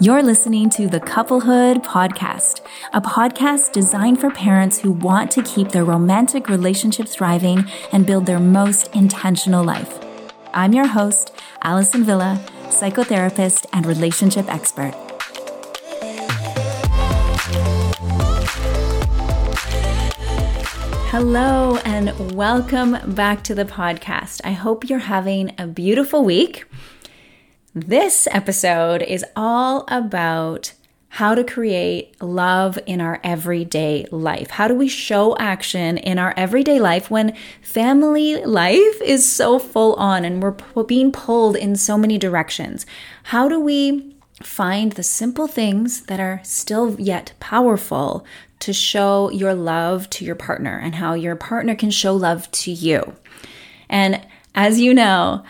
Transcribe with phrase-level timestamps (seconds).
[0.00, 2.60] You're listening to the Couplehood Podcast,
[2.92, 8.24] a podcast designed for parents who want to keep their romantic relationship thriving and build
[8.24, 9.98] their most intentional life.
[10.54, 11.32] I'm your host,
[11.64, 14.94] Allison Villa, psychotherapist and relationship expert.
[21.10, 24.42] Hello, and welcome back to the podcast.
[24.44, 26.66] I hope you're having a beautiful week.
[27.86, 30.72] This episode is all about
[31.10, 34.50] how to create love in our everyday life.
[34.50, 39.94] How do we show action in our everyday life when family life is so full
[39.94, 42.84] on and we're being pulled in so many directions?
[43.24, 48.26] How do we find the simple things that are still yet powerful
[48.58, 52.72] to show your love to your partner and how your partner can show love to
[52.72, 53.14] you?
[53.88, 55.44] And as you know,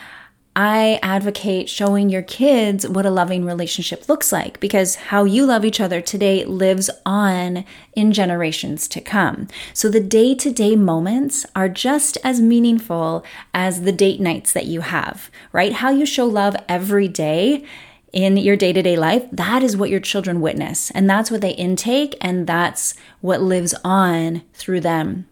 [0.60, 5.64] I advocate showing your kids what a loving relationship looks like because how you love
[5.64, 7.64] each other today lives on
[7.94, 9.46] in generations to come.
[9.72, 14.66] So the day to day moments are just as meaningful as the date nights that
[14.66, 15.74] you have, right?
[15.74, 17.64] How you show love every day
[18.12, 20.90] in your day to day life, that is what your children witness.
[20.90, 25.28] And that's what they intake, and that's what lives on through them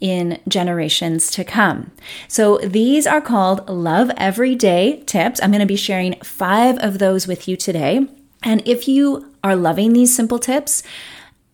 [0.00, 1.92] in generations to come.
[2.28, 5.40] So these are called Love Everyday tips.
[5.42, 8.06] I'm going to be sharing five of those with you today.
[8.42, 10.82] And if you are loving these simple tips,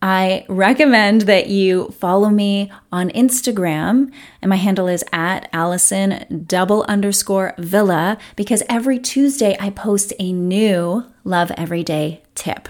[0.01, 6.83] I recommend that you follow me on Instagram, and my handle is at Allison double
[6.83, 12.69] underscore Villa because every Tuesday I post a new Love Everyday tip.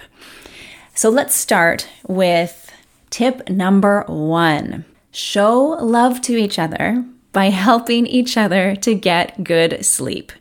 [0.94, 2.72] So let's start with
[3.10, 9.84] tip number one show love to each other by helping each other to get good
[9.84, 10.32] sleep.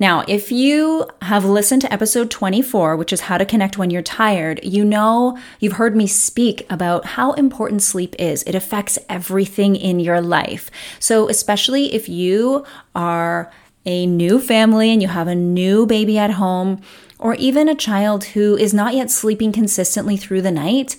[0.00, 4.00] Now, if you have listened to episode 24, which is how to connect when you're
[4.00, 8.42] tired, you know you've heard me speak about how important sleep is.
[8.44, 10.70] It affects everything in your life.
[10.98, 12.64] So, especially if you
[12.94, 13.52] are
[13.84, 16.80] a new family and you have a new baby at home,
[17.18, 20.96] or even a child who is not yet sleeping consistently through the night,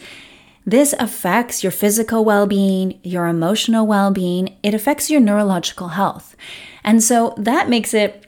[0.66, 6.36] this affects your physical well being, your emotional well being, it affects your neurological health.
[6.84, 8.28] And so that makes it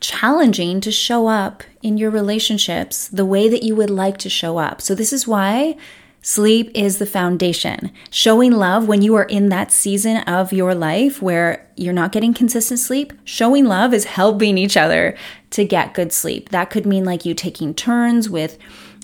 [0.00, 4.58] challenging to show up in your relationships the way that you would like to show
[4.58, 4.80] up.
[4.80, 5.76] So, this is why
[6.22, 7.92] sleep is the foundation.
[8.10, 12.34] Showing love when you are in that season of your life where you're not getting
[12.34, 15.16] consistent sleep, showing love is helping each other
[15.52, 16.50] to get good sleep.
[16.50, 18.58] That could mean like you taking turns with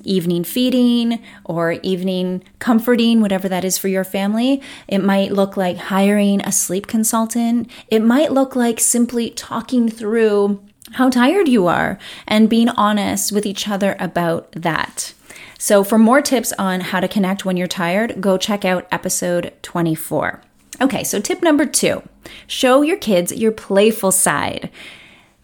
[0.05, 4.63] evening feeding or evening comforting, whatever that is for your family.
[4.87, 7.71] It might look like hiring a sleep consultant.
[7.89, 13.45] It might look like simply talking through how tired you are and being honest with
[13.45, 15.13] each other about that.
[15.59, 19.53] So, for more tips on how to connect when you're tired, go check out episode
[19.63, 20.41] 24.
[20.81, 22.03] Okay, so tip number two
[22.47, 24.71] show your kids your playful side.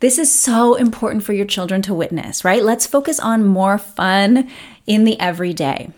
[0.04, 2.62] This is so important for your children to witness, right?
[2.62, 4.50] Let's focus on more fun
[4.86, 5.92] in the everyday.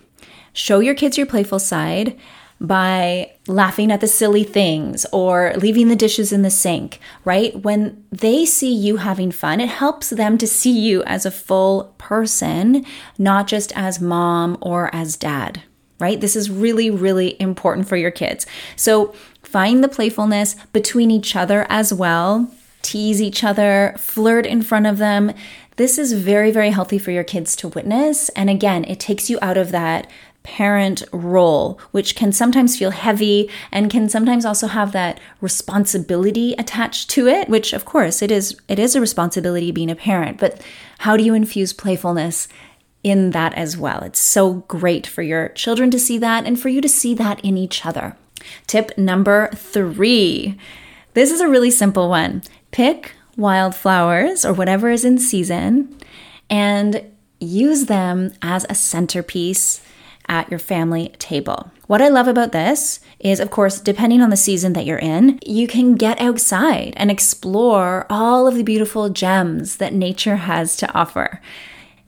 [0.53, 2.17] Show your kids your playful side
[2.61, 7.61] by laughing at the silly things or leaving the dishes in the sink, right?
[7.65, 11.93] When they see you having fun, it helps them to see you as a full
[11.99, 12.87] person,
[13.19, 15.63] not just as mom or as dad,
[15.99, 16.21] right?
[16.21, 18.47] This is really, really important for your kids.
[18.77, 22.49] So find the playfulness between each other as well
[22.87, 25.33] tease each other, flirt in front of them.
[25.75, 28.29] This is very, very healthy for your kids to witness.
[28.31, 30.09] And again, it takes you out of that
[30.45, 37.11] parent role, which can sometimes feel heavy and can sometimes also have that responsibility attached
[37.11, 40.63] to it, which of course it is it is a responsibility being a parent, but
[40.99, 42.47] how do you infuse playfulness
[43.03, 44.01] in that as well?
[44.05, 47.41] It's so great for your children to see that and for you to see that
[47.41, 48.17] in each other.
[48.69, 50.57] Tip number 3.
[51.15, 52.43] This is a really simple one.
[52.71, 55.97] Pick wildflowers or whatever is in season
[56.49, 57.05] and
[57.39, 59.83] use them as a centerpiece
[60.29, 61.71] at your family table.
[61.87, 65.39] What I love about this is, of course, depending on the season that you're in,
[65.47, 70.93] you can get outside and explore all of the beautiful gems that nature has to
[70.93, 71.41] offer.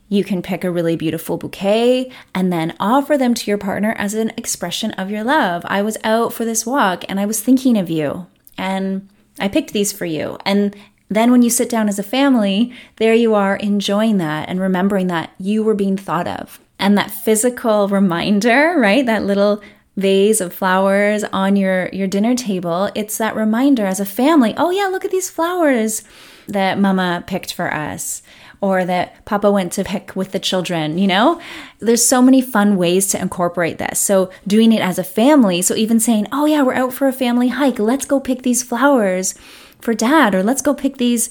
[0.09, 4.15] You can pick a really beautiful bouquet and then offer them to your partner as
[4.15, 5.63] an expression of your love.
[5.67, 8.27] I was out for this walk and I was thinking of you.
[8.57, 10.39] And I picked these for you.
[10.45, 10.75] And
[11.09, 15.07] then when you sit down as a family, there you are enjoying that and remembering
[15.07, 16.61] that you were being thought of.
[16.79, 19.05] And that physical reminder, right?
[19.05, 19.61] That little
[19.99, 24.71] vase of flowers on your your dinner table, it's that reminder as a family, oh
[24.71, 26.03] yeah, look at these flowers.
[26.49, 28.23] that mama picked for us
[28.61, 31.41] or that papa went to pick with the children, you know?
[31.79, 34.01] There's so many fun ways to incorporate this.
[34.01, 37.13] So, doing it as a family, so even saying, oh, yeah, we're out for a
[37.13, 39.35] family hike, let's go pick these flowers
[39.81, 41.31] for dad, or let's go pick these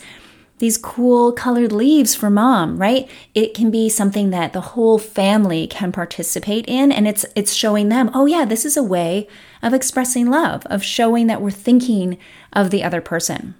[0.59, 3.09] these cool colored leaves for mom, right?
[3.35, 7.89] It can be something that the whole family can participate in and it's it's showing
[7.89, 9.27] them, "Oh yeah, this is a way
[9.61, 12.17] of expressing love, of showing that we're thinking
[12.53, 13.55] of the other person."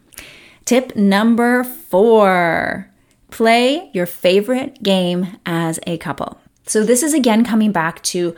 [0.66, 2.90] Tip number 4.
[3.32, 6.40] Play your favorite game as a couple.
[6.66, 8.36] So this is again coming back to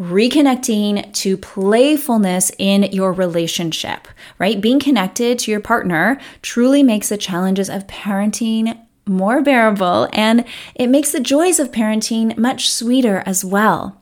[0.00, 4.08] reconnecting to playfulness in your relationship,
[4.38, 4.58] right?
[4.60, 10.44] Being connected to your partner truly makes the challenges of parenting more bearable and
[10.74, 14.00] it makes the joys of parenting much sweeter as well.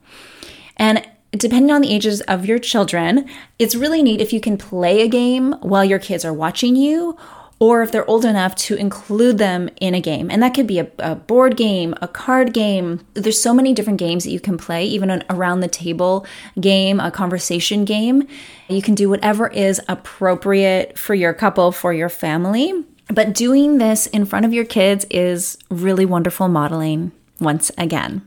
[0.76, 3.28] And depending on the ages of your children,
[3.58, 7.18] it's really neat if you can play a game while your kids are watching you
[7.60, 10.30] or if they're old enough to include them in a game.
[10.30, 13.04] And that could be a, a, board game, a card game.
[13.14, 16.24] There's so many different games that you can play, even an around the table
[16.60, 18.26] game, a conversation game.
[18.68, 22.84] You can do whatever is appropriate for your couple, for your family.
[23.08, 27.10] But doing this in front of your kids is really wonderful modeling
[27.40, 28.22] once again.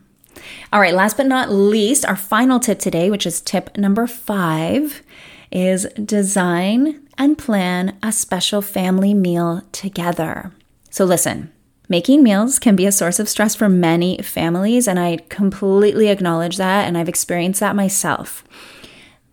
[0.73, 5.03] All right, last but not least, our final tip today, which is tip number five,
[5.51, 10.51] is design and plan a special family meal together.
[10.89, 11.51] So, listen,
[11.89, 16.57] making meals can be a source of stress for many families, and I completely acknowledge
[16.57, 18.43] that, and I've experienced that myself.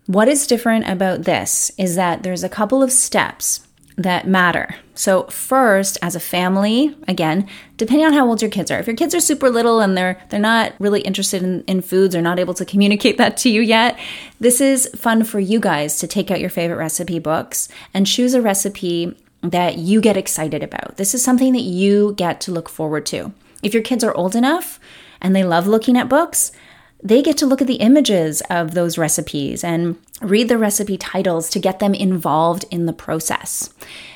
[0.05, 3.67] What is different about this is that there's a couple of steps
[3.99, 4.75] that matter.
[4.95, 8.95] So, first, as a family, again, depending on how old your kids are, if your
[8.95, 12.39] kids are super little and they're they're not really interested in, in foods or not
[12.39, 13.99] able to communicate that to you yet,
[14.39, 18.33] this is fun for you guys to take out your favorite recipe books and choose
[18.33, 20.95] a recipe that you get excited about.
[20.97, 23.33] This is something that you get to look forward to.
[23.61, 24.79] If your kids are old enough
[25.21, 26.53] and they love looking at books,
[27.01, 31.49] they get to look at the images of those recipes and read the recipe titles
[31.49, 33.73] to get them involved in the process.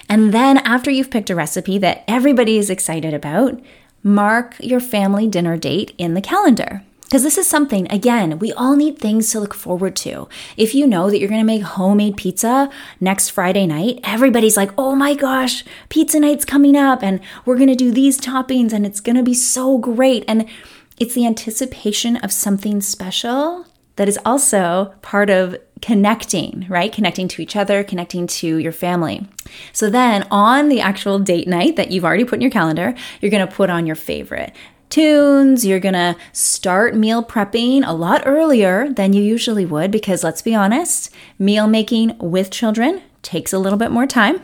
[0.09, 3.59] And then, after you've picked a recipe that everybody is excited about,
[4.03, 6.83] mark your family dinner date in the calendar.
[7.13, 10.27] Because this is something, again, we all need things to look forward to.
[10.57, 14.95] If you know that you're gonna make homemade pizza next Friday night, everybody's like, oh
[14.95, 19.21] my gosh, pizza night's coming up and we're gonna do these toppings and it's gonna
[19.21, 20.25] be so great.
[20.27, 20.49] And
[20.97, 26.91] it's the anticipation of something special that is also part of connecting, right?
[26.91, 29.27] Connecting to each other, connecting to your family.
[29.71, 33.31] So then on the actual date night that you've already put in your calendar, you're
[33.31, 34.53] going to put on your favorite
[34.89, 35.65] tunes.
[35.65, 40.41] You're going to start meal prepping a lot earlier than you usually would because let's
[40.41, 44.41] be honest, meal making with children takes a little bit more time.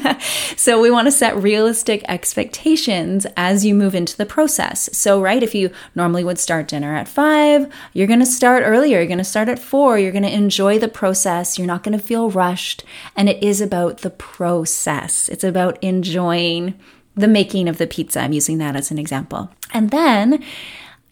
[0.56, 4.88] so we want to set realistic expectations as you move into the process.
[4.96, 8.98] So, right, if you normally would start dinner at five, you're going to start earlier.
[8.98, 9.98] You're going to start at four.
[9.98, 11.58] You're going to enjoy the process.
[11.58, 12.84] You're not going to feel rushed.
[13.14, 16.74] And it is about the process, it's about enjoying
[17.14, 18.20] the making of the pizza.
[18.20, 19.50] I'm using that as an example.
[19.74, 20.42] And then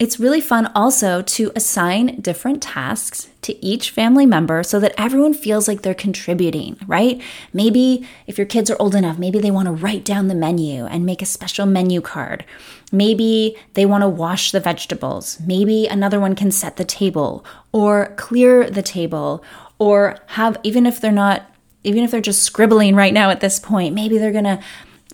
[0.01, 5.31] it's really fun also to assign different tasks to each family member so that everyone
[5.31, 7.21] feels like they're contributing, right?
[7.53, 10.87] Maybe if your kids are old enough, maybe they want to write down the menu
[10.87, 12.45] and make a special menu card.
[12.91, 15.39] Maybe they want to wash the vegetables.
[15.45, 19.43] Maybe another one can set the table or clear the table
[19.77, 21.45] or have, even if they're not,
[21.83, 24.63] even if they're just scribbling right now at this point, maybe they're going to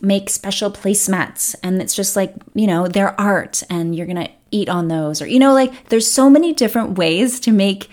[0.02, 4.70] make special placemats and it's just like, you know, their art and you're to eat
[4.70, 7.90] on those or you know like there's so many different ways to make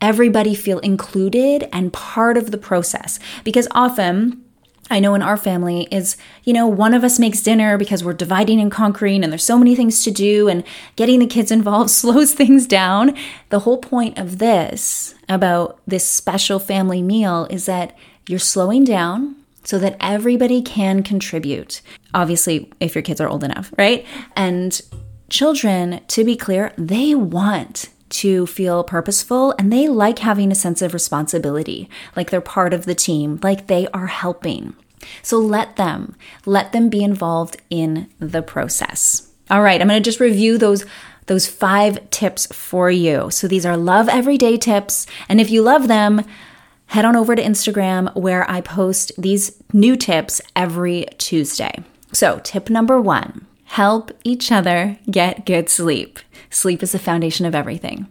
[0.00, 4.42] everybody feel included and part of the process because often
[4.90, 8.14] I know in our family is, you know, one of us makes dinner because we're
[8.14, 10.64] dividing and conquering and there's so many things to do and
[10.96, 13.14] getting the kids involved slows things down.
[13.50, 17.94] The whole point of this about this special family meal is that
[18.26, 19.36] you're slowing down
[19.68, 21.82] so that everybody can contribute.
[22.14, 24.06] Obviously, if your kids are old enough, right?
[24.34, 24.80] And
[25.28, 30.80] children, to be clear, they want to feel purposeful and they like having a sense
[30.80, 34.74] of responsibility, like they're part of the team, like they are helping.
[35.22, 39.30] So let them, let them be involved in the process.
[39.50, 40.86] All right, I'm going to just review those
[41.26, 43.30] those 5 tips for you.
[43.30, 46.24] So these are love everyday tips, and if you love them,
[46.88, 51.72] head on over to Instagram where I post these new tips every Tuesday.
[52.12, 56.18] So, tip number 1, Help each other get good sleep.
[56.48, 58.06] Sleep is the foundation of everything.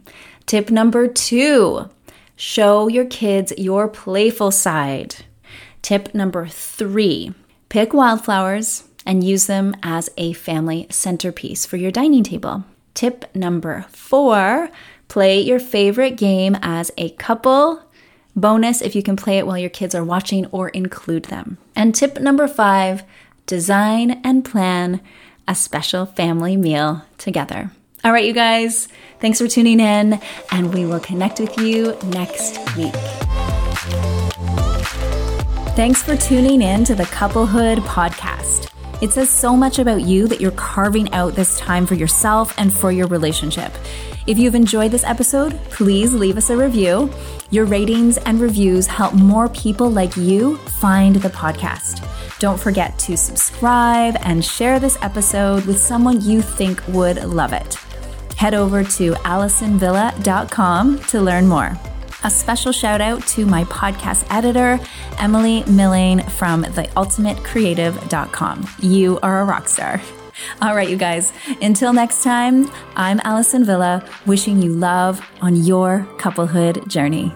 [0.46, 1.90] Tip number two
[2.36, 5.16] show your kids your playful side.
[5.82, 7.34] Tip number three
[7.68, 12.64] pick wildflowers and use them as a family centerpiece for your dining table.
[12.94, 14.70] Tip number four
[15.08, 17.82] play your favorite game as a couple.
[18.40, 21.58] Bonus if you can play it while your kids are watching or include them.
[21.74, 23.02] And tip number five
[23.46, 25.00] design and plan
[25.48, 27.70] a special family meal together.
[28.04, 28.88] All right, you guys,
[29.20, 30.20] thanks for tuning in,
[30.52, 32.92] and we will connect with you next week.
[35.74, 38.70] Thanks for tuning in to the Couplehood podcast.
[39.00, 42.72] It says so much about you that you're carving out this time for yourself and
[42.72, 43.72] for your relationship.
[44.26, 47.10] If you've enjoyed this episode, please leave us a review.
[47.50, 52.06] Your ratings and reviews help more people like you find the podcast.
[52.38, 57.76] Don't forget to subscribe and share this episode with someone you think would love it.
[58.36, 61.76] Head over to AllisonVilla.com to learn more.
[62.24, 64.78] A special shout out to my podcast editor,
[65.18, 68.66] Emily Millane from theultimatecreative.com.
[68.80, 70.02] You are a rock star.
[70.60, 76.06] All right, you guys, until next time, I'm Allison Villa, wishing you love on your
[76.18, 77.34] couplehood journey.